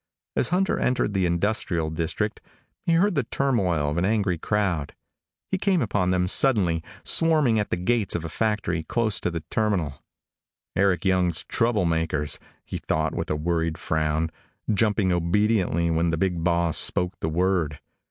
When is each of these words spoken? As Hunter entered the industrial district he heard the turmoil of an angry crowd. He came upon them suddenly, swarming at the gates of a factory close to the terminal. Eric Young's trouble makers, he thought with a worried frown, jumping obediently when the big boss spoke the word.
As 0.35 0.49
Hunter 0.49 0.79
entered 0.79 1.13
the 1.13 1.27
industrial 1.27 1.91
district 1.91 2.41
he 2.87 2.93
heard 2.93 3.13
the 3.13 3.21
turmoil 3.23 3.87
of 3.87 3.97
an 3.99 4.03
angry 4.03 4.35
crowd. 4.39 4.95
He 5.51 5.59
came 5.59 5.79
upon 5.79 6.09
them 6.09 6.25
suddenly, 6.25 6.83
swarming 7.03 7.59
at 7.59 7.69
the 7.69 7.77
gates 7.77 8.15
of 8.15 8.25
a 8.25 8.27
factory 8.29 8.81
close 8.81 9.19
to 9.19 9.29
the 9.29 9.43
terminal. 9.51 10.01
Eric 10.75 11.05
Young's 11.05 11.43
trouble 11.43 11.85
makers, 11.85 12.39
he 12.65 12.79
thought 12.79 13.13
with 13.13 13.29
a 13.29 13.35
worried 13.35 13.77
frown, 13.77 14.31
jumping 14.73 15.11
obediently 15.11 15.91
when 15.91 16.09
the 16.09 16.17
big 16.17 16.43
boss 16.43 16.79
spoke 16.79 17.13
the 17.19 17.29
word. 17.29 17.77